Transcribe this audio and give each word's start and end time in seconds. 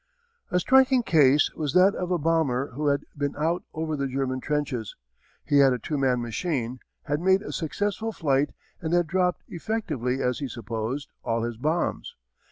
A 0.49 0.59
striking 0.59 1.03
case 1.03 1.53
was 1.53 1.73
that 1.73 1.93
of 1.93 2.09
a 2.09 2.17
bomber 2.17 2.71
who 2.71 2.87
had 2.87 3.05
been 3.15 3.35
out 3.35 3.63
over 3.71 3.95
the 3.95 4.07
German 4.07 4.39
trenches. 4.39 4.95
He 5.45 5.59
had 5.59 5.73
a 5.73 5.77
two 5.77 5.95
man 5.95 6.19
machine, 6.23 6.79
had 7.03 7.19
made 7.21 7.43
a 7.43 7.51
successful 7.51 8.11
flight 8.11 8.49
and 8.81 8.95
had 8.95 9.05
dropped, 9.05 9.43
effectively 9.47 10.19
as 10.19 10.39
he 10.39 10.47
supposed, 10.47 11.07
all 11.23 11.43
his 11.43 11.57
bombs. 11.57 12.15